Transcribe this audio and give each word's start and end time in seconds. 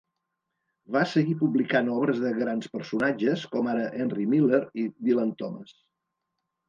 Va 0.95 1.03
seguir 1.09 1.35
publicant 1.41 1.91
obres 1.97 2.21
de 2.23 2.31
grans 2.39 2.71
personatges, 2.77 3.45
com 3.57 3.69
ara 3.75 3.87
Henry 4.01 4.29
Miller 4.33 4.63
i 4.85 4.91
Dylan 5.11 5.35
Thomas. 5.43 5.77